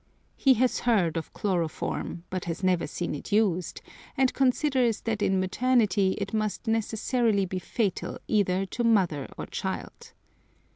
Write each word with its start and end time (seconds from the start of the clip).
He 0.35 0.55
has 0.55 0.79
heard 0.79 1.15
of 1.15 1.31
chloroform, 1.31 2.23
but 2.31 2.45
has 2.45 2.63
never 2.63 2.87
seen 2.87 3.13
it 3.13 3.31
used, 3.31 3.81
and 4.17 4.33
considers 4.33 5.01
that 5.01 5.21
in 5.21 5.39
maternity 5.39 6.13
it 6.17 6.33
must 6.33 6.65
necessarily 6.67 7.45
be 7.45 7.59
fatal 7.59 8.17
either 8.27 8.65
to 8.65 8.83
mother 8.83 9.27
or 9.37 9.45
child. 9.45 10.13